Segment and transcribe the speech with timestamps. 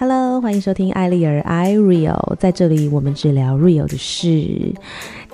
[0.00, 4.72] Hello，欢迎收听艾丽儿 I Real，在这里我们只聊 real 的事。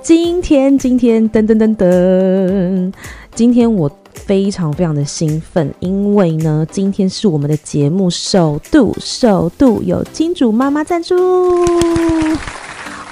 [0.01, 2.91] 今天，今天，噔噔噔噔，
[3.35, 11.15] 今天我非常非常的兴奋，因为呢，今天是我们的节目首度首度有金主妈妈赞助，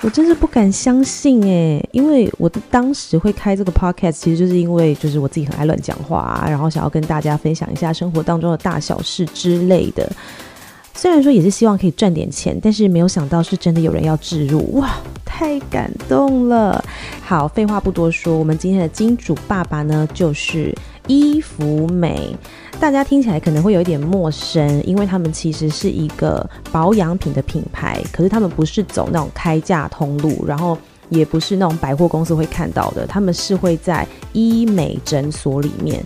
[0.01, 10.11] 我真是不敢相信诶，因为我当时会开这个 podcast，其实就是因为就是我自己很爱乱讲话，然后想要跟大家分享一下生活当中的大小事之类的。
[10.95, 16.85] 虽然说也是希望可以赚点钱，但是没有想到是真的有人要置入，哇，太感动了！
[17.25, 20.75] 好，废话不多说，我们今天的金主爸爸呢，就是
[21.07, 22.37] 伊芙美。
[22.79, 30.79] 大家听起来可能会有一点陌生，因为他们其实是一个保养品的品牌，可是他们不是走那种开价通路，然后。
[31.09, 36.03] 也不是那种百货公司会看到的，他们是会在医美诊所里面，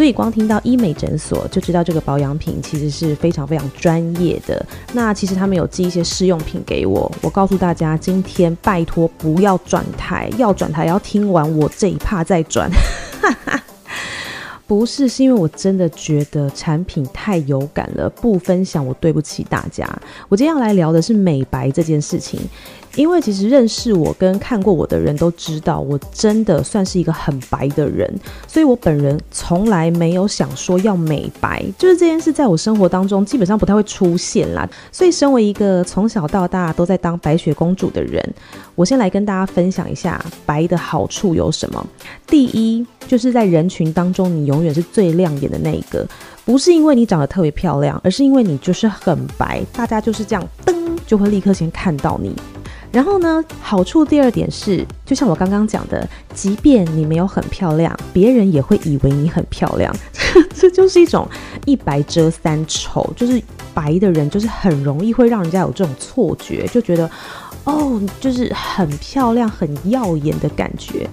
[0.00, 4.64] 所以光听到医美诊所就知道这个保养品其实是非常非常专业的。
[4.94, 12.70] 那其实他们有寄一些试用品给我，我告诉大家，今天拜托不要转台，要转台要听完我这一趴再转。
[14.66, 19.86] 不是，是因为我真的觉得产品太有感了，不分享我对不起大家。
[20.30, 22.40] 我今天要来聊的是美白这件事情。
[22.96, 28.12] 因为其实认识我跟看过我的人都知道，我真的算是一个很白的人，
[28.48, 34.68] 所以我本人从来没有想说要美白，就是这件事在我生活当中基本上不太会出现啦。
[34.90, 38.22] 所以身为一个从小到大都在当白雪公主的人，
[38.74, 41.86] 我先来跟大家分享一下白的好处有什么。
[42.26, 46.06] 第一，就是在人群当中你永远是最亮眼的那一个，
[46.44, 50.74] 不是因为你长得特别漂亮，而是因为你就是很白，大家就是这样噔
[51.06, 52.34] 就会立刻先看到你。
[52.92, 59.94] 然后呢，好处第二点是，就像我刚刚讲的，即便你没有很漂亮，别人也会以为你很漂亮。
[60.54, 61.28] 这就是一种
[61.66, 63.40] 一白遮三丑，就是
[63.72, 67.08] 白的人就是很容易会让人家有这种错觉，就觉得
[67.64, 71.08] 哦，就是很漂亮、很耀眼的感觉。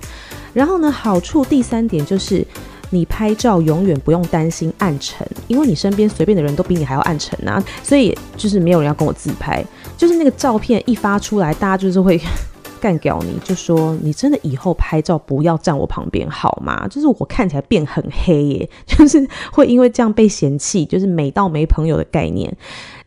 [0.54, 2.46] 然后呢，好处第三点就是。
[2.90, 9.64] 你拍照永远不用担心暗沉，因为你身边随便的人都比你还要暗沉啊，所以就是没有人要跟我自拍，
[9.98, 12.20] 就是那个照片一发出来，大家就是会
[12.80, 16.88] 干掉你，就说你真的以后拍照不要站我旁边好吗？
[16.88, 22.56] 就是我看起来变很黑耶， 就是会因为这样被嫌弃，就是美到没朋友的概念。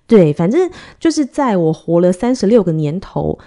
[0.06, 0.68] 对，反正
[0.98, 3.38] 就是在我活了三十六个年头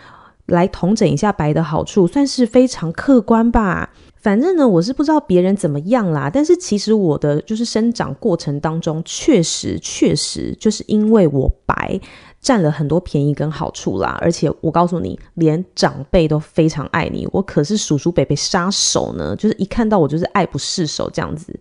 [0.48, 3.92] 来统整一下白的好处，算是非常客观吧。
[4.18, 12.00] 反正呢，我是不知道别人怎么样啦，但是其实我的就是生长过程当中，确实确实就是因为我白，
[12.40, 14.18] 占了很多便宜跟好处啦。
[14.22, 21.54] 而且我告诉你，连长辈都非常爱你，我可是叔叔伯伯杀手呢，就是一看到我就是爱不释手这样子。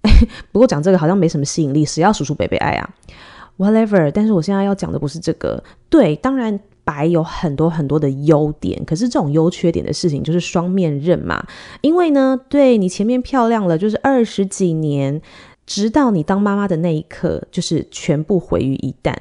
[0.52, 2.88] 不过讲这个好像没什么吸引力，谁要叔叔伯伯爱啊
[3.58, 5.62] ？Whatever，但是我现在要讲的不是这个。
[5.90, 6.58] 对，当然。
[6.86, 11.44] 白有很多很多的优点，可是这种优缺点的事情就是双面刃嘛。
[11.80, 15.20] 因为呢，对你前面漂亮了，就是二十几年，
[15.66, 19.12] 直到你当妈妈的那一刻，就是全部毁于一旦。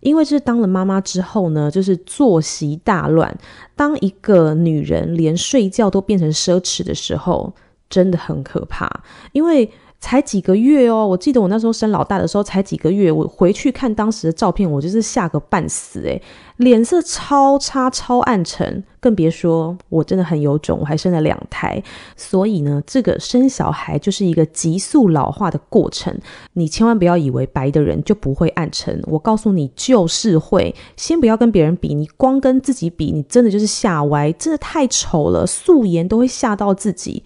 [0.00, 3.38] 因为是当了妈妈之后呢，就是作息大乱。
[3.76, 7.52] 当一个女人连睡觉都变成奢侈的时候，
[7.90, 8.88] 真的很可怕。
[9.32, 16.20] 因为才几个月哦，我记得我那时候生老大的时候才几个月，我回去看当时的照片，我就是吓个半死诶，
[16.56, 21.82] 脸色超差超暗沉，更别说我真的很有种，我还生了两胎，
[22.16, 26.18] 所以呢，这个生小孩就是一个急速老化的过程，
[26.54, 37.22] 你千万不要以为白的人就不会暗沉，我告诉你就是会，先不要跟别人比，你光跟自己比，你真的就是吓歪，真的太丑了，素颜都会吓到自己。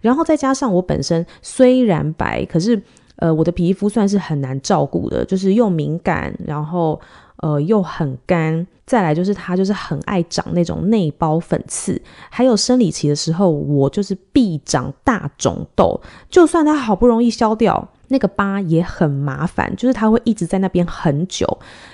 [0.00, 2.80] 然后再加上我本身虽然白，可是
[3.16, 7.00] 呃我的皮肤算是很难照顾的，就是又敏感，然后
[7.38, 12.00] 呃又很干，再来就是它就是很爱长那种内包粉刺，
[12.30, 21.46] 还有生理期的时候我就是必长大肿痘，就算它好不容易消掉，那个疤也很麻烦，就是它会一直在那边很久。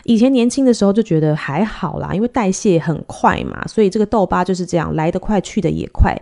[0.04, 6.16] 以前年轻的时候就觉得还好啦，因为代谢很快嘛，所以这个痘疤就是这样来得快去得也快。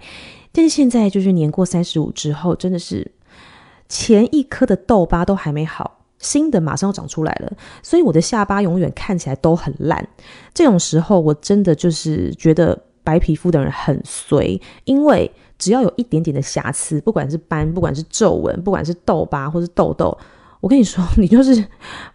[0.52, 3.10] 但是现在就是年过三十五之后，真的是
[3.88, 7.52] 前一颗的痘疤都还没好，新的马上要长出来了，
[7.82, 10.06] 所以我的下巴永远看起来都很烂。
[10.54, 20.16] 这种时候，我真的就是觉得白皮肤的人很衰，因为只要有一点点的瑕疵，不管是斑，不管是皱纹，不管是痘疤或是痘痘，
[20.60, 21.64] 我跟你说， 你就是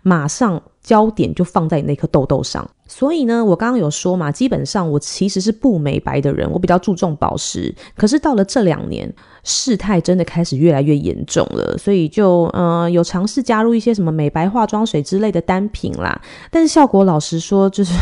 [0.01, 2.69] 马上焦点就放在你那颗痘痘上。
[2.87, 7.73] 所以呢，我刚刚有说嘛，基本上我其实是不美白的人，我比较注重保湿。
[7.95, 9.13] 可是到了这两年，
[9.43, 16.19] 事态真的开始越来越严重了，所以就呃有尝试加入一些什么美白化妆水之类的单品啦。
[16.49, 17.93] 但是效果老实说，就是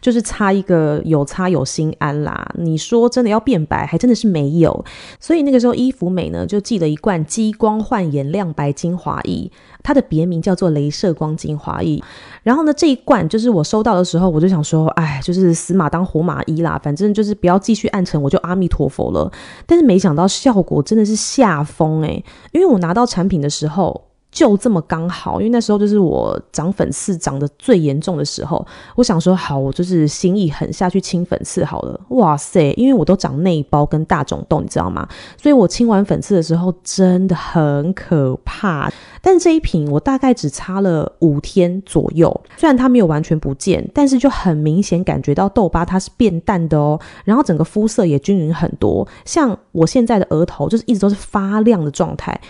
[0.00, 2.46] 就是差一个有差有心安啦。
[2.58, 4.84] 你说真的要变白，还真的是没有。
[5.20, 9.50] 所以那个时候伊芙美呢就寄了一罐激光焕颜亮白精华液，
[9.82, 12.02] 它的别名叫做镭射光精华液。
[12.42, 19.30] 然后呢，这一罐就是我收到的时候，我就想说，哎，就是死马当活马医啦，反正就是不要继续暗沉，我就阿弥陀佛了。
[19.66, 24.11] 但是没想到效果真的是吓疯诶，因为我拿到产品的时候。
[24.32, 32.00] 就这么刚好，因为那时候就是我长粉刺长得最严重的时候，我想说好，我就是心一狠下去清粉刺好了。
[32.08, 35.06] 哇塞，因为我都长内包跟大肿痘，你知道吗？
[35.36, 38.90] 所以我清完粉刺的时候真的很可怕。
[39.20, 49.06] 但这一瓶我大概只擦了五天左右，虽然它没有完全不见，但是就很明显感觉到痘疤它是变淡的哦，然后整个肤色也均匀很多。
[49.26, 52.40] 像我现在的额头就是一直都是发亮的状态。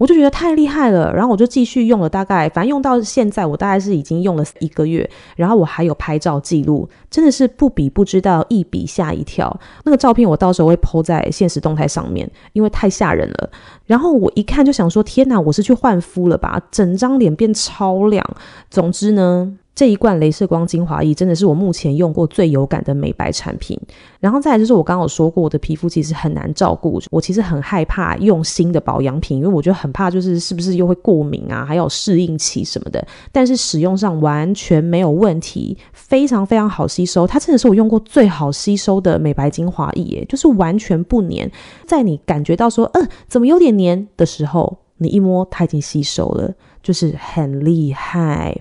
[0.00, 9.54] 我就觉得太厉害了，然后我就继续用了，大概反正用到现在，我大概是已经用了一个月，然后我还有拍照记录，真的是不比不知道，一比吓一跳。
[9.84, 13.50] 那个照片我到时候会 po 在现实动态上面，因为太吓人了。
[13.84, 16.58] 然后我一看就想说，天哪，我是去换肤了吧？
[16.70, 18.24] 整张脸变超亮。
[18.70, 19.58] 总之呢。
[19.80, 23.80] 这一罐镭射光精华液真的是我目前用过最有感的美白产品。
[24.18, 33.02] 然后再来就是我刚刚有说过，我的皮肤其实很难照顾，我其实很害怕用新的保养品，因为我觉得很怕就是是不是又会过敏啊，还有适应期什么的。
[33.32, 41.50] 但是使用上完全没有问题，非常非常好吸收，它真的是我用过最好吸收的美白精华液，就是完全不黏，
[41.86, 46.52] 在你感觉到说嗯、怎么有点黏的时候，你一摸它已经吸收了，
[46.82, 48.54] 就是很厉害。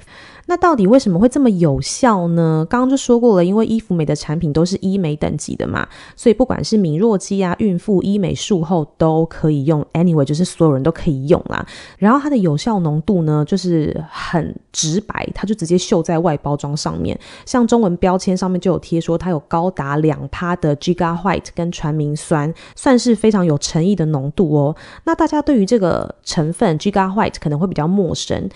[0.50, 2.66] 那到底为什么会这么有效呢？
[2.68, 9.86] 刚刚就说过了，因为伊芙美的产品都是医美等级的嘛，所以不管是敏弱肌啊、孕妇、医美术后都可以用。
[9.94, 11.64] Anyway，就是所有人都可以用啦。
[12.00, 17.16] 然后它的有效浓度呢，就是很直白，它就直接秀在外包装上面，
[17.46, 24.76] 像中文标签上面就有贴说它有高达两趴的 Giga White 跟传明酸，算是非常有诚意的浓度哦。
[25.04, 28.50] 那大家对于这个成分 Giga White 可能会比较陌生。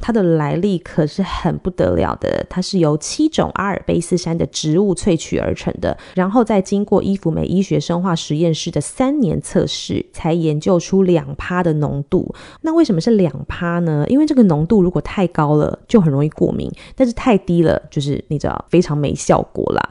[0.00, 12.34] 它的来历可是很不得了的，它是由七种阿尔卑斯山的植物萃取而成的，然后再经过伊芙美医学生化实验室的三年测试，才研究出两趴的浓度。
[12.62, 14.04] 那为什么是两趴呢？
[14.08, 19.90] 因为这个浓度如果太高了，就很容易过敏；但是太低了，就是你知道，非常没效果啦。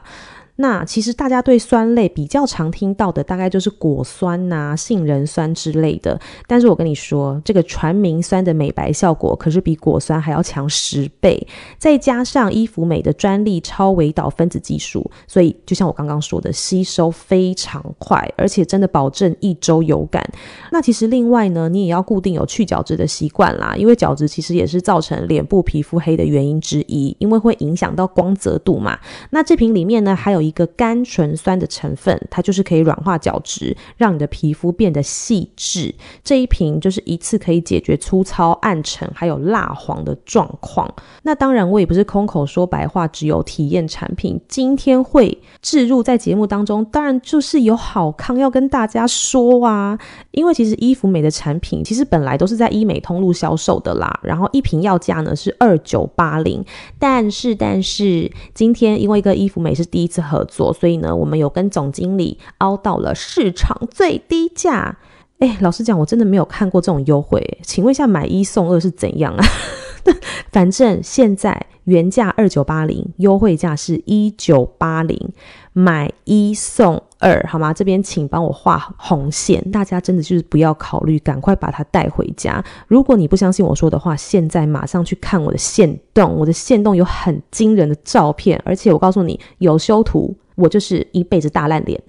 [0.60, 6.20] 那其实大家对酸类比较常听到的，大概就是果酸呐、杏仁酸之类的。
[6.46, 11.46] 但是我跟你说，这个传明酸的美白效果可是比果酸还要强十倍，
[11.78, 20.22] 再加上伊芙美的专利超微导分子技术，所以就像我刚刚说的，吸收非常快，而且真的保证一周有感。
[20.70, 28.98] 那其实另外呢，你也要固定有去角质的习惯啦，因为角质其实也是造成脸部皮肤黑的原因之一，因为会影响到光泽度嘛。
[29.30, 35.94] 那这瓶里面呢，还有一一个甘醇酸的成分，它就是可以软化角质，让你的皮肤变得细致。
[36.24, 40.92] 这一瓶就是一次可以解决粗糙、暗沉还有蜡黄的状况。
[41.22, 44.40] 那当然，我也不是空口说白话，只有体验产品。
[44.48, 49.96] 今天会置入在节目当中，当然就是有好康要跟大家说啊。
[50.32, 56.64] 因为其实伊芙美的产品其实本来都是在医美通路销售的啦，然后一瓶药价呢是二九八零，
[56.98, 64.98] 但是但是今天因为一个伊芙美是第一次合作，所以呢，我们有跟总经理凹到了市场最低价。
[65.40, 67.42] 哎，老实讲，我真的没有看过这种优惠。
[67.62, 69.44] 请问一下，买一送二是怎样啊？
[70.52, 75.18] 反正现在原价二九八零，优惠价是一九八零，
[75.72, 77.72] 买一送二，好吗？
[77.72, 82.62] 这边请帮我画红线，大家真的就是不要考虑，赶快把它带回家。
[82.86, 91.98] 如果你不相信我说的话，现在马上去看我的线动，我的线动有很惊人的照片，而且我告诉你有修图，我就是一辈子大烂脸。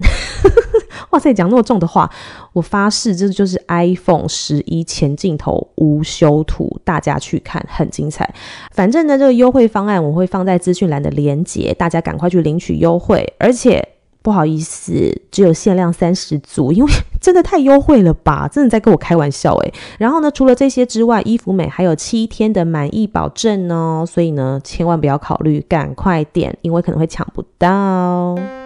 [1.10, 2.10] 哇塞，讲那么重的话，
[2.52, 8.32] 我发誓这就是 iPhone 十一前镜头无修图，大家去看，很精彩。
[8.70, 13.32] 反正呢，这个优惠方案我会放在资讯栏的连接，大家赶快去领取优惠。
[13.38, 13.86] 而且
[14.22, 14.92] 不好意思，
[15.30, 18.48] 只有限量三十组，因为 真的太优惠了吧？
[18.50, 19.74] 真的在跟我开玩笑诶。
[19.98, 28.61] 然后呢，除了这些之外，伊芙美还有七天的满意保证哦，所以呢，千万不要考虑，赶快点，因为可能会抢不到。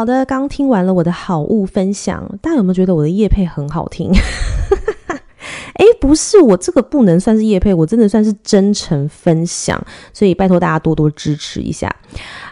[0.00, 4.10] 好的，刚听完了我的好物分享，大家有没有觉得我的夜配很好听？
[5.76, 9.78] 哎，不是我这个不能算是夜配，我真的算是真诚分享，
[10.14, 11.94] 所以拜托大家多多支持一下。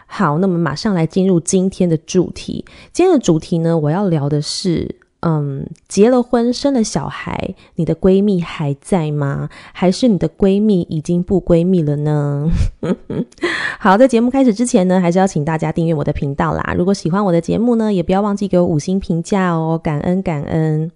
[0.05, 2.67] 好，那么马上来进入今天的主题。
[2.93, 4.97] 今天的主题呢，我要聊的是。
[5.21, 9.49] 嗯，结了婚，生了小孩，你的闺蜜还在吗？
[9.73, 12.49] 还是你的闺蜜已经不闺蜜了呢？
[13.81, 16.73] 好，在节目开始之前呢，还是要请大家订阅我的频道啦。
[16.79, 20.89] 如果喜欢我的节目呢，也不要忘记给我五星评价哦，感恩感恩。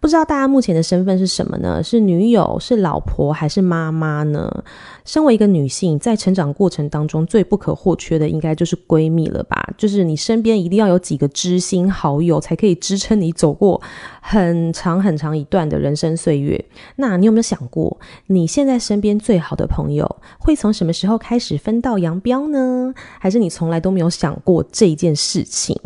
[0.00, 1.82] 不知道大家目前的身份是什么呢？
[1.82, 4.62] 是女友、是老婆还是妈妈呢？
[5.04, 9.74] 身为一个女性，在成长过程当中最不可或缺的，应该就是闺蜜了吧？
[9.76, 13.80] 就是你身边一定要有几个知心好友，才可以支撑你走过
[14.22, 16.64] 很长很长一段的人生岁月。
[16.96, 22.94] 那你有没有想过，你现在身边最好的朋友会从什么时候开始分道扬镳呢？
[23.18, 25.78] 还是你从来都没有想过这件事情？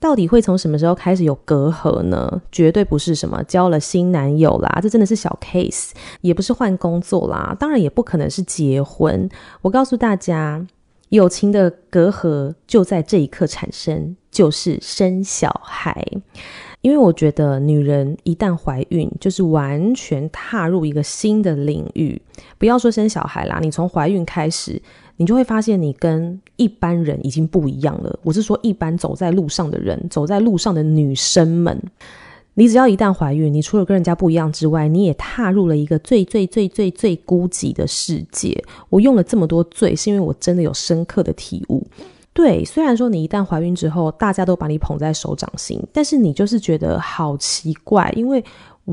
[0.00, 2.40] 到底会从什么时候开始有隔阂呢？
[2.50, 5.90] 绝对不是什么交了新男友啦，这真的是小 case，
[6.22, 9.28] 也不是换工作啦，当然也不可能是结婚。
[9.60, 10.66] 我告诉大家，
[11.10, 16.04] 友情的隔阂就在这一刻产生，就是生小孩。
[16.80, 22.18] 因为我觉得女人一旦怀孕，就是完全踏入一个新的领域。
[22.56, 24.80] 不要说生小孩啦，你从怀孕开始。
[25.20, 28.18] 你就会发现，你跟一般人已经不一样了。
[28.22, 31.78] 我是说，一般走在路上的人，走在路上的女生们，
[32.54, 38.64] 你只要一旦怀孕，你除了跟人家不一样之外，你也踏入了一个最最最最最孤寂的世界。
[38.88, 41.86] 我用了这么多“最”，是因为我真的有深刻的体悟。
[42.32, 48.42] 对，虽然说你一旦怀孕之后，大家都把你捧在手掌心，但是你就是觉得好奇怪，因为。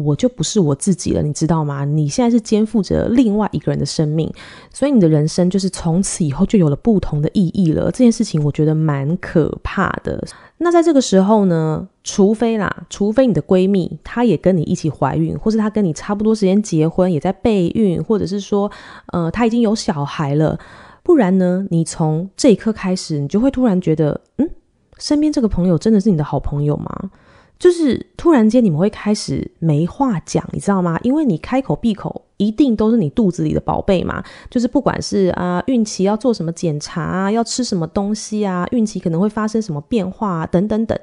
[0.03, 1.83] 我就不是我自己了，你知道吗？
[1.85, 4.31] 你现在是肩负着另外一个人的生命，
[4.73, 7.85] 所以你的人生就是从此以后就有了不同的意义了。
[7.91, 10.23] 这件事情我觉得蛮可怕的。
[10.59, 18.71] 那在这个时候呢，除非啦，除非你的闺蜜她也跟你一起怀孕，或是她跟你差不多时间结婚，也在备孕，或者是说，
[19.13, 20.57] 呃，她已经有小孩了，
[21.03, 24.49] 不然呢，你从这一刻开始，你就会突然觉得，嗯，
[24.97, 27.11] 身边这个朋友真的是你的好朋友吗？
[27.59, 30.99] 就是突然间你们会开始没话讲，你知道吗？
[31.03, 34.23] 因为你开口闭口一定都是你肚子里的宝贝嘛。
[34.49, 40.97] 就是不管是啊孕期要做什么检查啊，要吃什么东西啊，孕期可能会发生什么变化啊，等等等，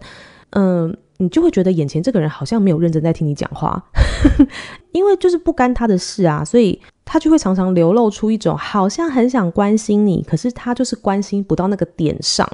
[0.51, 3.85] 嗯，你就会觉得眼前这个人好像没有认真在听你讲话，
[4.93, 12.49] 因为就是不干他的事啊，所以他就会常常流露出一种好像很想关心你，可是他就是关心不到那个点上。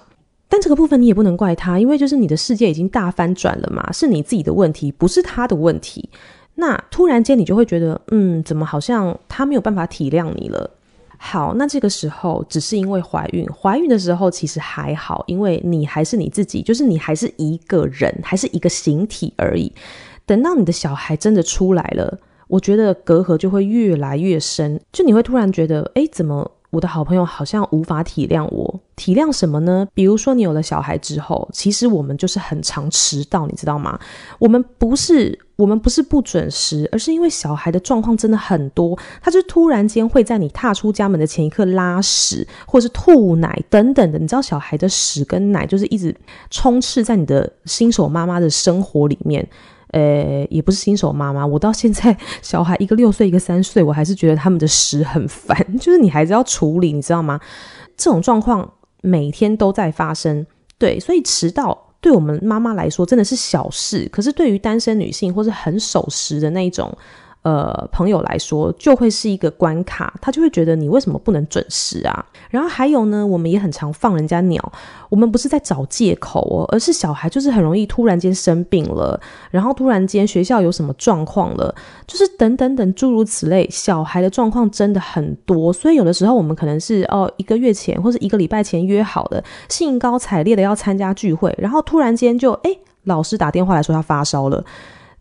[0.51, 6.11] 但这个部分你也不能怪他，因为就是你的世界已经大翻转了嘛，是你自己的问题，不是他的问题。
[6.57, 10.69] 那突然间你就会觉得，嗯，怎么好像他没有办法体谅你了？
[11.17, 19.73] 好，那这个时候只是因为怀孕，怀孕的时候其实还好，因为你还是你自己，就是你还是一个人，还是一个形体而已。
[20.27, 26.51] 等到你的小孩真的出来了，我觉得隔阂就会越来越深，就你会突然觉得，诶，怎么？
[26.71, 29.87] 我的好朋友好像无法体谅我，体谅什么呢？
[29.93, 33.99] 比如说你有了小孩之后，其实我们就是很常迟到，你知道吗？
[34.39, 44.19] 我们不是我们不是不准时，而是因为小孩的状况真的很多，他就突然间会在你踏出家门的前一刻拉屎，或者是吐奶等等的。
[44.19, 46.15] 你知道小孩的屎跟奶就是一直
[46.51, 49.47] 充斥在你的新手妈妈的生活里面。
[49.93, 57.41] 呃，也不是新手妈妈，我到现在小孩一个六岁，一个三岁，我还是觉得他们的屎很烦， 就是你还是要处理，你知道吗？
[57.97, 60.47] 这种状况每天都在发生，
[60.79, 66.97] 对，所以迟到对我们妈妈来说真的是小事，可是对于单身女性或是很守时的那一种。
[67.43, 72.23] 呃，朋友来说就会是一个关卡，他就会觉得你为什么不能准时啊？
[72.51, 74.73] 然后还有呢，我们也很常放人家鸟，
[75.09, 79.19] 我们不是在找借口哦，而是小孩就是很容易突然间生病了，
[79.51, 81.75] 然后突然间学校有什么状况了，
[82.07, 94.63] 就是等等等诸如此类，小孩的状况真的很多，所以有的时候我们可能是哦一个月前或者一个礼拜前约好的，兴高采烈的要参加聚会，然后突然间就诶，老师打电话来说他发烧了，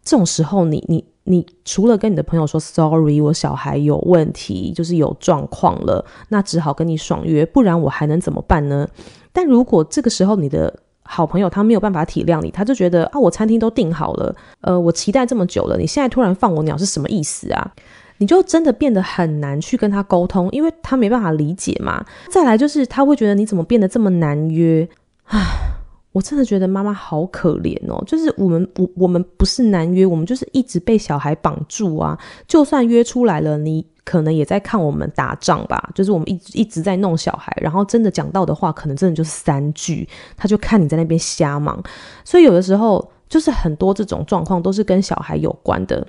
[0.10, 1.06] 这种时候你你。
[1.26, 8.88] 你除了跟你的朋友说 sorry，我小孩有问题，就是有状况了，那只好跟你爽约，不然我还能怎么办呢？
[9.32, 10.74] 但如果这个时候你的
[11.04, 17.74] 好朋友他没有办法体谅你，他就觉得啊，我餐厅都订好了，呃，我期待这么久了，你现在突然放我鸟是什么意思啊？
[18.18, 22.04] 你就真的变得很难去跟他沟通，因为他没办法理解嘛。
[22.32, 24.90] 再来就是他会觉得你怎么变得这么难约
[25.26, 25.38] 啊？
[26.12, 32.18] 我真的觉得妈妈好可怜哦，就是我们我我们不是难约，我们就是一直被小孩绑住啊。
[32.48, 35.92] 就算约出来了，你可能也在看我们打仗吧。
[35.94, 41.82] 就是我们一直一直在弄小孩，然后真的讲到的话，可能真的就是三句，他就看你在那边瞎忙。
[42.26, 46.06] 所以有的时候就是很多这种状况都是跟小孩有关的。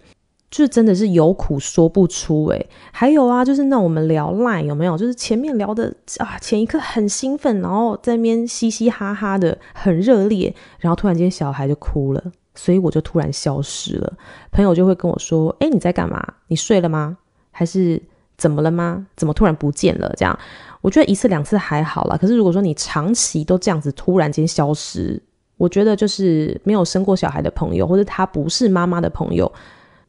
[0.51, 2.69] 就真的是有苦说不出诶。
[2.93, 4.99] 还有啊，就是那我们聊赖有没有？
[4.99, 12.23] 就是前面聊的啊，前一刻很兴奋，然后在那边嘻嘻哈哈的很热烈，然后突然间小孩就哭了，
[12.55, 14.13] 所以我就突然消失了。
[14.51, 16.21] 朋友就会跟我说：“诶，你在干嘛？
[16.49, 17.17] 你睡了吗？
[17.53, 18.03] 还是
[18.37, 19.07] 怎么了吗？
[19.17, 20.37] 怎么突然不见了？”这样，
[20.81, 22.17] 我觉得一次两次还好啦。
[22.17, 25.23] 可是如果说你长期都这样子突然间消失，
[25.57, 29.51] 我觉得就是没有生过小孩的朋友，或者他不是妈妈的朋友，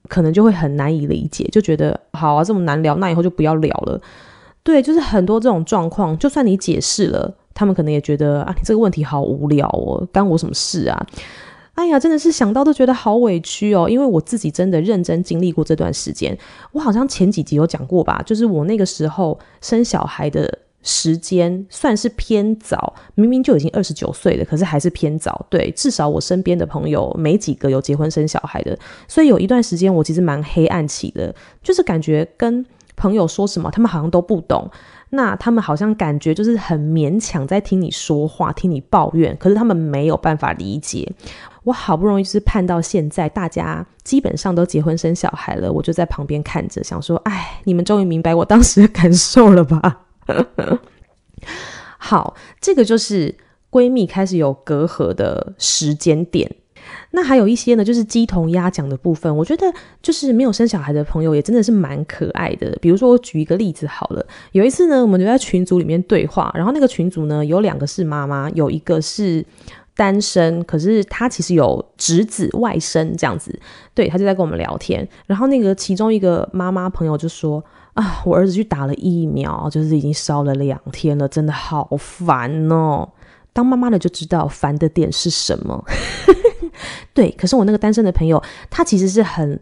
[0.07, 3.99] 可能就会很难以理解，就觉得好啊，这么难聊，那以后就不要聊了。
[4.63, 11.07] 对，就是很多这种状况，就算你解释了，他们可能也觉得啊，你这个问题好无聊哦，干我什么事啊？
[11.75, 16.37] 哎呀，真的是想到都觉得好委屈哦，因为我自己真的认真经历过这段时间。
[16.73, 20.59] 我好像前几集有讲过吧，就是我那个时候生小孩的。
[20.83, 25.45] 时间算是偏早，明明就已经二十九岁了，可是还是偏早。
[25.49, 34.69] 对，至少我身边的朋友没几个有结婚生小孩的，所以有一段时间我其实蛮黑暗期的，就是感觉跟朋友说什么，他们好像都不懂。
[35.13, 41.11] 那他们好像感觉就是很勉强在听你说话，听你抱怨，可是他们没有办法理解。
[41.63, 50.07] 我好不容易是盼到现在，大家基本上都结婚生小孩了，我就在旁边看着，想说，哎，你们终于明白我当时的感受了吧？
[51.97, 53.33] 好，这个就是
[53.69, 56.49] 闺蜜开始有隔阂的时间点。
[57.11, 59.33] 那还有一些呢，就是鸡同鸭讲的部分。
[59.37, 59.71] 我觉得
[60.01, 62.75] 就是没有生小孩的朋友也真的是蛮可爱的。
[62.81, 64.25] 比如说，我举一个例子好了。
[64.51, 69.45] 有一次呢，我们就在群组里面对话，然后那个群组呢，有两个是妈妈，有一个是
[69.95, 73.57] 单身，可是她其实有侄子、外甥这样子。
[73.93, 75.07] 对，她就在跟我们聊天。
[75.27, 77.63] 然后那个其中一个妈妈朋友就说。
[77.93, 83.09] 啊，我儿子去打了疫苗，就是已经烧了两天了，真的好烦哦。
[83.53, 85.83] 当妈妈的就知道烦的点是什么。
[87.13, 89.59] 对，可是我那个单身的朋友，他其实是很。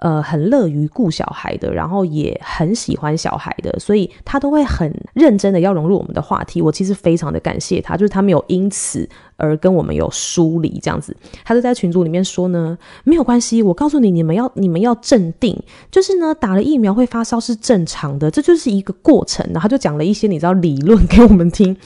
[0.00, 6.62] 呃，很乐于顾小孩的，然后也很喜欢小孩的，所以他都会很认真的要融入我们的话题。
[6.62, 11.14] 我其实非常的感谢他，就是他没有因此而跟我们有疏离这样子。
[11.44, 15.54] 他就在群组里面说呢，没有关系，我告诉你，你们要你们要镇定，
[15.90, 19.44] 就是呢，打了疫苗会发烧是正常的，这就是一个过程。
[19.52, 21.76] 然后他就讲了一些你知道理论给我们听，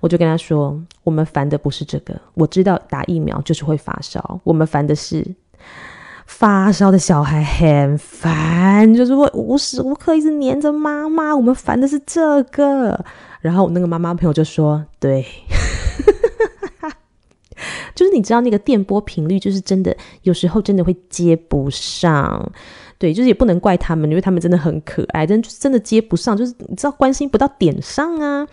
[0.00, 5.22] 我就跟他说，我们烦的不是这个，我知道打疫苗就是会发烧，我们烦的是。
[6.28, 11.34] 发烧的小孩很烦，就是会无时无刻一直黏着妈妈。
[11.34, 13.02] 我们烦的是这个。
[13.40, 15.24] 然后我那个妈妈朋友就说：“对，
[17.94, 22.52] 就是你知道那个电波频率，就是真的有时候真的会接不上。
[22.98, 28.46] 对，就是也不能怪他们，因为他们真的很可爱，但就是真的接不上，就是你知道关心不到点上啊。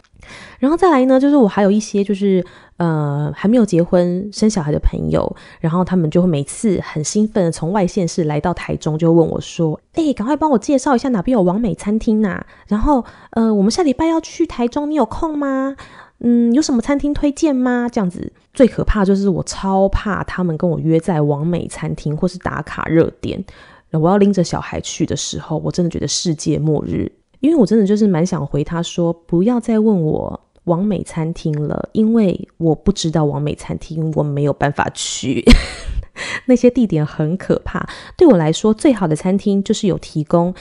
[0.60, 2.46] 然后再来呢，就是我还有一些就是。”
[2.78, 12.44] 呃，还没有结婚生小孩的朋友，然后他们就会每次很兴奋的从外县市来到台中，就问我说：“哎，赶快帮我介绍一下哪边有网美餐厅呐？
[12.68, 15.78] 然后，呃，我们下礼拜要去台中，你有空吗？
[16.20, 17.88] 嗯，有什么餐厅推荐吗？
[17.90, 23.42] 这样子最可怕就是我超怕他们跟我约在王美餐厅或是打卡热点，
[24.00, 30.40] 我要拎着小孩去的时候，我真的觉得世界末日，因为我真的就是蛮想回他说，不要再问我。
[30.66, 35.46] 王美餐厅了，因为我不知道王美餐厅，我没有办法去。
[36.48, 37.88] 那些地点很可怕。
[38.18, 40.52] 对我来说，最好的餐厅就是有提供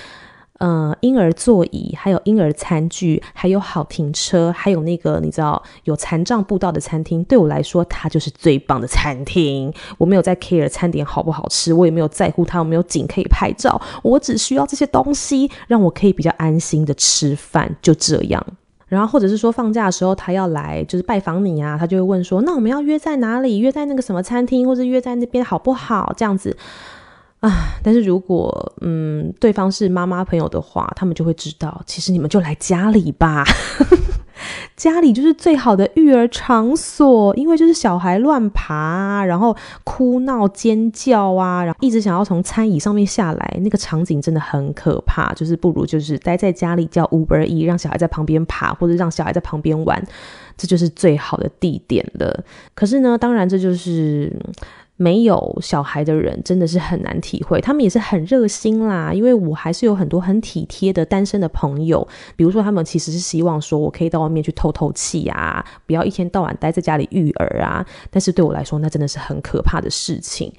[0.65, 7.23] 呃婴儿座椅，还有婴儿餐具，还有好停车，还有那个你知道有残障步道的餐厅。
[7.25, 9.71] 对我来说，它就是最棒的餐厅。
[9.99, 18.43] 我没有在 care 餐点好不好吃，我也没有在乎它有没有景可以拍照，我只需要这些东西，让我可以比较安心的吃饭，就这样。
[18.87, 23.59] 然后或者是说放假的时候他要来就是拜访你啊，他就会问说，那我们要约在哪里？
[23.59, 26.15] 约在那个什么餐厅，或者约在那边好不好？
[26.17, 26.57] 这样子
[27.47, 27.75] 啊。
[27.83, 33.45] 但是如果嗯对方是妈妈朋友的话，他们就会知道，其实你们就来家里吧。
[34.77, 45.33] 家里就是最好的育儿场所，因为就是小孩乱爬，然后哭闹尖叫啊，然后一直想要从餐椅上面下来，那个场景真的很可怕。
[45.35, 50.05] 就是不如就是待在家里叫 Uber E，让小孩在旁边爬，或者让小孩在旁边玩，
[50.57, 52.45] 这就是最好的地点了。
[52.75, 54.37] 可是呢，当然这就是。
[54.97, 59.13] 没有小孩的人真的是很难体会，他们也是很热心啦。
[59.13, 67.85] 因为我还是有很多很体贴的单身的朋友，比如说他们其实是希望说我可以到外面去透透气啊，不要一天到晚待在家里育儿啊。
[68.09, 70.53] 但是对我来说，那真的是很可怕的事情。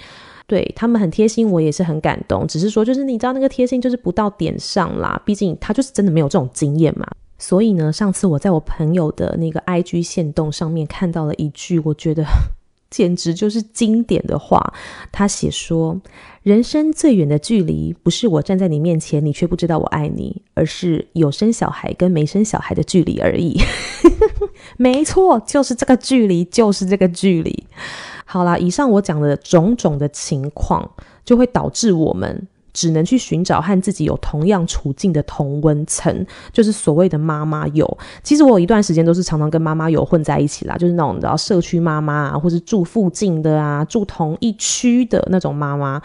[0.48, 2.46] 对，他们很贴心，我也是很感动。
[2.46, 7.08] 只是说，就是你知道那个贴心就是不到点上啦，毕竟他就是真的没有这种经验嘛。
[7.38, 12.26] 所以呢，上次我在我朋友的那个 IG 线动上面看到了一句，我觉得。
[12.90, 14.74] 简直就是经典的话。
[15.12, 16.02] 他写说
[16.44, 23.60] ：“人生最远的距离，不是我站在你面前，你却不知道我爱你，而是有生小孩跟没生小孩的距离而已。
[24.78, 27.66] ”没错，就是这个距离，就是这个距离。
[28.26, 30.90] 好啦，以上我讲的种种的情况，
[31.24, 32.48] 就会导致我们。
[32.76, 37.98] 只能去寻找和自己有同样处境的同温层，就是所谓的妈妈友。
[38.22, 46.02] 其实我有一段时间都是常常跟妈妈友混在一起啦，就是那种然后社区妈妈啊，或是住附近的啊，住同一区的那种妈妈。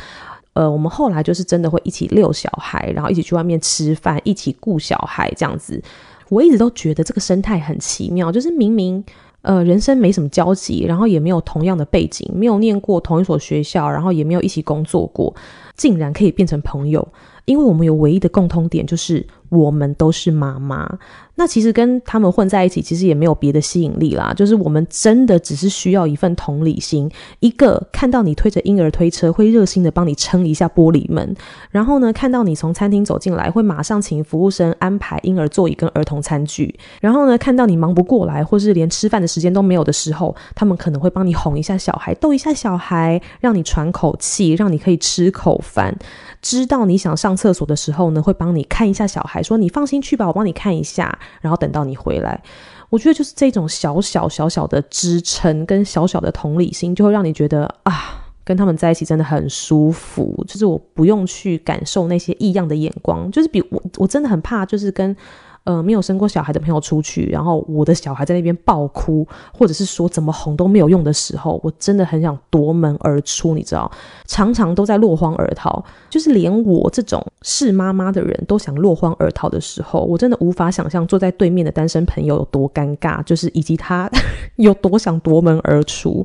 [0.53, 5.83] 呃，我们后来就是真的会一起遛小孩，然后一起去外面吃饭，一起顾小孩这样子。
[6.29, 9.05] 我一直都觉得这个生态很奇妙，就是明明。
[9.43, 15.35] 呃，人生没什么交集，然后也没有同样的背景，没有念过同一所学校，然后也没有一起工作过，
[15.81, 17.09] 竟然可以变成朋友，
[17.51, 20.89] 因为我们有唯一的共通点，就是我们都是妈妈。
[21.35, 24.33] 那其实跟他们混在一起，其实也没有别的吸引力啦。
[24.33, 27.11] 就是我们真的只是需要一份同理心，
[27.41, 31.35] 一个看到你推着婴儿推车，会热心的帮你撑一下玻璃门；
[31.71, 45.99] 然后呢，看到你从餐厅走进来，会马上请服务生安排婴儿座椅跟儿童餐具；然后呢，看到你忙不过来，或是连吃饭的时间都没有的时候，他们可能会帮你哄一下小孩，逗一下小孩，让你喘口气，让你可以吃口饭。
[46.43, 51.19] 知道你想上厕所的时候呢，会帮你看一下小孩，说你放心去吧，我帮你看一下。
[51.41, 52.43] 然后等到你回来，
[52.89, 60.45] 我觉得就是这种小小小小的支撑跟小小的同理心，就会让你觉得啊，跟他们在一起真的很舒服。
[60.49, 65.17] 就是我不用去感受那些异样的眼光，就是比我我真的很怕，就是跟。
[65.65, 73.91] 呃，没有生过小孩的朋友出去，然后我的小孩在那边爆哭，或者是说怎么哄都没有用的时候，我真的很想夺门而出，你知道，
[74.27, 75.85] 常常都在落荒而逃。
[76.09, 84.11] 就是连我这种是妈妈的人都想落荒而逃的时候，我真的无法想象坐在对面的单身朋友有多尴尬，就是以及他
[84.57, 86.25] 有多想夺门而出。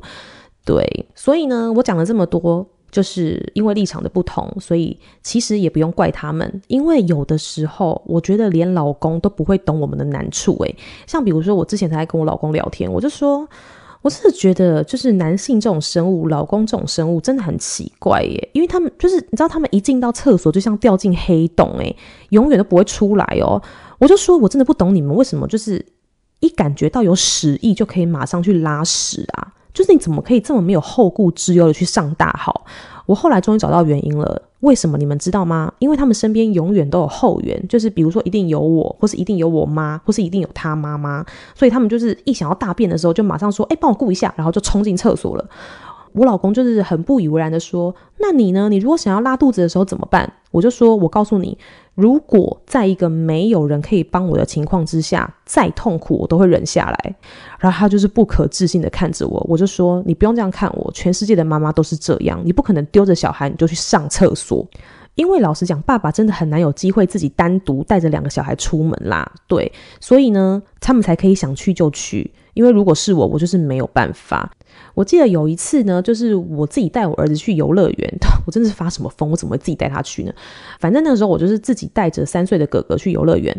[0.64, 2.66] 对，所以呢，我讲了这么多。
[2.90, 10.56] 就是因为立场的不同，所以其实也不用怪他们，因为有的时候我觉得连老公都不会懂我们的难处。
[10.64, 13.46] 诶，像比如说我之前才跟我老公聊天，我就说，
[14.02, 21.94] 我是觉得就是男性这种生物，老公这种生物真的很奇怪耶，因为他们就是你知道，他们一进到厕所就像掉进黑洞，诶，
[22.30, 23.60] 永远都不会出来哦。
[23.98, 25.84] 我就说我真的不懂你们为什么就是
[26.40, 29.52] 一感觉到有屎意就可以马上去拉屎啊。
[29.76, 32.64] 就是你怎么可以这么没有后顾之忧的去上大号？
[33.04, 35.70] 我后来终于找到原因了，为什么你们知道吗？
[35.78, 41.22] 因为他们身边永远都有后援，就是比如说一定有我，或是一定有我妈，或是一定有他妈妈，
[41.54, 45.46] 所以他们就是一想要大便的时候，就马上说：“哎，帮我顾一下。”然后就冲进厕所了。
[46.16, 48.70] 我老公就是很不以为然的说：“那你呢？
[48.70, 51.56] 你如果想要拉肚子的时候怎么办？”我就说：“我告诉你。”
[51.94, 57.14] 如果在一个没有人可以帮我的情况之下，再痛苦我都会忍下来。
[57.58, 64.66] 然后他就是不可置信的看着我，我就说：“你不用这样看我，全世界的妈妈都是这样，你不可能丢着小孩你就去上厕所。”
[65.16, 69.30] 因为老实讲，爸爸真的很难有机会自己单独带着两个小孩出门啦。
[69.46, 72.30] 对，所以呢，他们才可以想去就去。
[72.52, 74.50] 因为如果是我，我就是没有办法。
[74.96, 80.32] 我记得有一次呢，就是我自己带我儿子去游乐园， 我真的是发什么疯，我怎么会自己带他去呢？
[80.80, 83.54] 反正那个时候我就是自己带着三岁的哥哥去游乐园，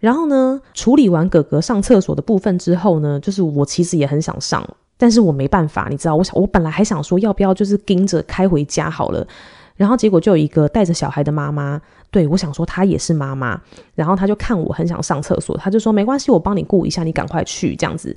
[0.00, 9.24] 然后呢，处理完哥哥上厕所的部分之后呢，就是我其实也很想上，但是我没办法，你知道，我想我本来还想说要不要就是盯着开回家好了，
[9.76, 13.60] 然后结果就有一个带着小孩的妈妈，对，我想说她也是妈妈，
[13.94, 18.16] 然后她就看我很想上厕所，她就说没关系，我帮你顾一下，你赶快去这样子。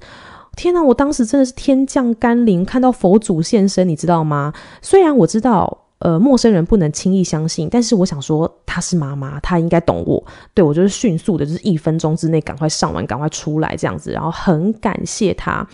[0.56, 0.82] 天哪！
[0.82, 4.54] 我当时真的是天降甘霖，看到佛祖现身，你知道吗？
[4.82, 10.24] 虽然我知道，呃，陌生人不能轻易相信，但是我想说，她是妈妈，她应该懂我。
[10.54, 15.68] 对，我就是迅速的，就是一分钟之内赶快上完，赶快出来这样子，然后很感谢她。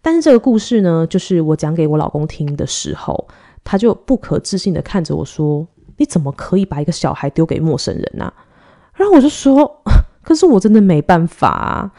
[0.00, 3.26] 但是这个故事呢，就是我讲给我老公听的时候，
[3.62, 8.32] 他就不可置信的看着我说：“你怎么可以把一个小孩丢给陌生人呢？”
[8.94, 9.82] 然后我就说
[10.22, 11.90] ：“可是我真的没办法啊。”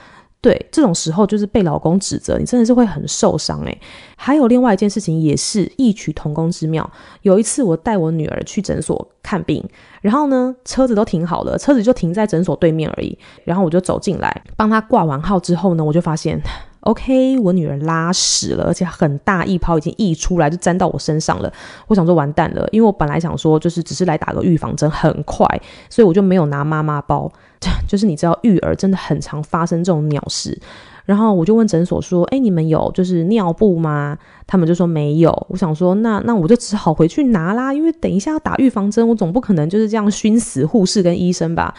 [0.45, 3.81] 对，这种时候就是被老公指责，你真的是会很受伤诶。
[4.15, 6.88] 还有另外一件事情也是异曲同工之妙。
[7.23, 9.67] 有一次我带我女儿去诊所看病，
[10.01, 13.17] 然后呢，车子都停好了，车子就停在诊所对面而已。
[13.43, 16.39] 然后我就走进来帮她挂完号之后呢，我就发现。
[16.86, 21.52] OK，我女儿拉屎了，而且很大一泡，已经溢出来，就沾到我身上了。
[21.88, 25.48] 我想说完蛋了，因为我本来想说就是只是来打个预防针，很快，
[25.89, 27.32] 所以我就没有拿妈妈包。
[27.89, 30.56] 就是你知道育儿真的很常发生这种鸟事，
[31.06, 35.32] 然后我就问诊所说：“哎，你们有就是尿布吗？”他们就说没有。
[35.50, 41.74] 我想说那那我就只好回去拿啦，因为等一下要打预防针，我总不可能就是这样熏死护士跟医生吧。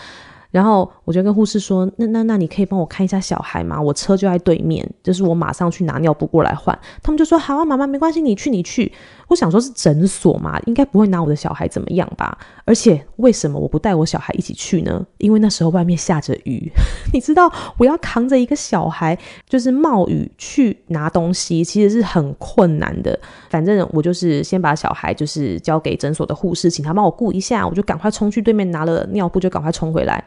[0.51, 3.81] 然后我就跟护士说：“那那那你可以帮我看一下小孩吗？
[3.81, 8.92] 我车就在对面，就是我马上去拿尿布过来换。”他们就说：“好啊，妈妈没关系，你去你去。”
[9.29, 12.37] 我想说，是诊所嘛，应该不会拿我的小孩怎么样吧？
[12.64, 15.07] 而且为什么我不带我小孩一起去呢？
[15.19, 16.69] 因为那时候外面下着雨，
[17.14, 19.16] 你知道，我要扛着一个小孩，
[19.49, 23.16] 就是冒雨去拿东西，其实是很困难的。
[23.49, 30.25] 反正我就是先把小孩就是交给诊所的护士，请他帮我顾一下，我就赶快冲去对面拿了尿布，就赶快冲回来。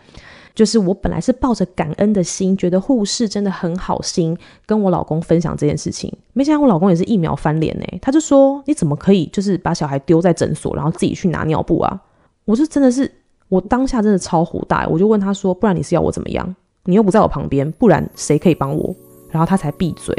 [0.56, 6.12] 就是我本来是抱着感恩的心，觉得护士真的很好心，跟我老公分享这件事情。
[6.34, 12.02] 没想到我老公也是一秒翻脸呢，他就说：“你怎么可以就是把小孩丢在诊所，然后自己去拿尿布啊？”
[12.44, 13.10] 我就真的是，
[13.48, 16.56] 我当下真的超火大，我就问他说：“不然你是要我怎么样？
[16.84, 18.94] 你又不在我旁边，不然谁可以帮我？”
[19.32, 20.16] 然后他才闭嘴。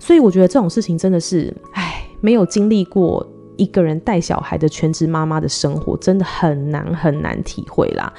[0.00, 3.24] 所以我觉得这种事情真的是，唉，没有经历过
[3.56, 8.12] 一个人带小孩的全职妈妈的生活，真的很难很难体会啦。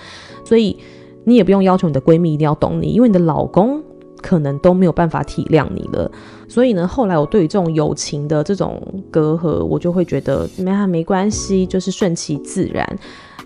[0.46, 0.78] 所以。
[1.26, 3.84] 你也不用要求你的闺蜜一定要懂你，因为你的老公
[4.22, 6.10] 可能都没有办法体谅你了。
[6.48, 12.88] 所以呢，后来我对于这种友情的这种隔阂，我就会觉得没啊没关系，就是顺其自然。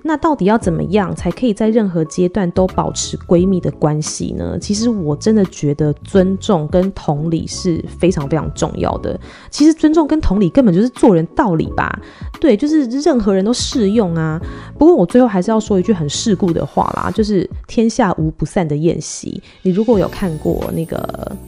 [0.03, 4.57] 那到底要怎么样才可以在任何阶段都保持闺蜜的关系呢？
[4.59, 9.19] 其实我真的觉得尊重跟同理是非常非常重要的。
[9.49, 11.99] 其实尊重跟同理根本就是做人道理吧？
[12.39, 14.39] 对，就是任何人都适用啊。
[14.77, 19.41] 不过我最后还是要说一句很世故的话啦，就是天下无不散的宴席。
[19.61, 20.97] 你如果有看过那个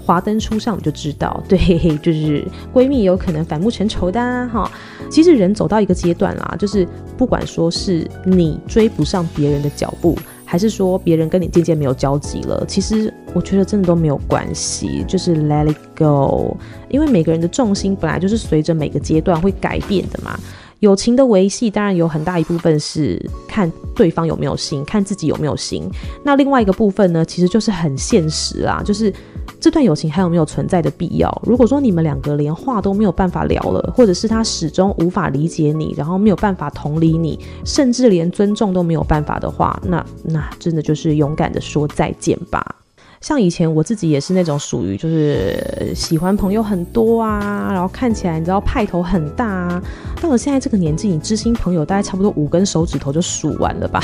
[0.05, 1.57] 《华灯初上》，你就知道， 对，
[1.97, 4.69] 就是闺蜜有可能反目成仇的哈、
[5.09, 6.87] 其实人走到一个阶段啦，就是
[7.17, 8.40] 不管说是你。
[8.41, 12.65] 你追不上别人的脚步，还是说别人跟你渐渐没有交集了？
[12.67, 16.57] 其实我觉得真的都没有关系，就是 let it go。
[16.89, 20.39] 因为每个人的重心本来就是随着每个阶段会改变的嘛。
[20.79, 25.87] 友情的维系当然有很大一部分是看对方有没有心，看自己有没有心。
[26.23, 29.13] 那另外一个部分呢，其实就是很现实啊，就是。
[29.61, 31.41] 这段友情还有没有存在的必要？
[31.45, 42.75] 如果说你们两个连话都没有办法聊了，或者是他始终无法理解你，然后没有办法同理你，甚至连尊重都没有办法的话，那那真的就是勇敢的说再见吧。
[43.21, 49.81] 像以前我自己也是那种属于就是喜欢朋友很多啊，然后看起来你知道派头很大啊。
[50.19, 54.01] 到了现在这个年纪，你知心朋友大概差不多五根手指头就数完了吧。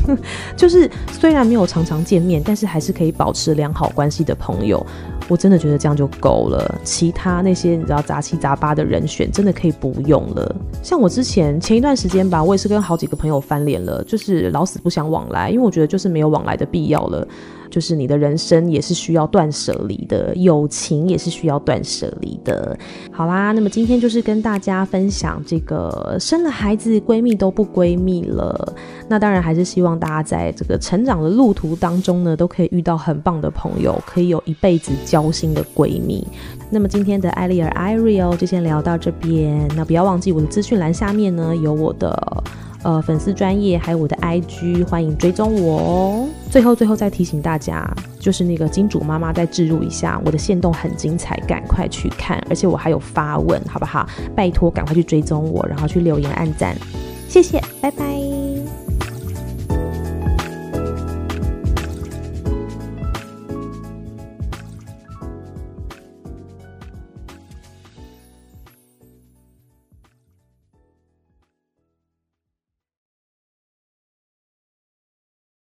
[0.56, 4.86] 就是虽然没有常常见面，但是还是可以保持良好关系的朋友。
[5.26, 10.56] 我真的觉得这样就够了，其他那些你知道杂七杂八的人选真的可以不用了。
[10.82, 17.26] 像我之前前一段时间吧，我也是跟好几个朋友翻脸了，就是老死不相往来，因为我觉得就是没有往来的必要了。
[17.70, 22.76] 就是你的人生也是需要断舍离的，友情也是需要断舍离的。
[23.12, 28.74] 好啦，那么今天就是跟大家分享这个生了孩子闺蜜都不闺蜜了。
[29.08, 36.26] 那当然还是希望大家在这个成长的路途当中呢，都可以遇到很棒的朋友，可以有一辈子交心的闺蜜。
[36.70, 42.44] 那么今天的艾丽儿 Ariel 就先聊到这边，那不要忘记我的资讯栏下面呢有我的。
[42.82, 46.28] 呃，粉丝专业还有我的 IG，欢迎追踪我哦。
[46.50, 54.06] 最后，最后再提醒大家，就是那个金主妈妈再置入一下，我的线动很精彩，赶快去看，而且我还有发问，好不好？
[54.34, 56.76] 拜托，赶快去追踪我，然后去留言按赞，
[57.28, 58.19] 谢谢，拜拜。